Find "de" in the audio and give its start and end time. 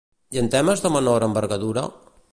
0.85-0.91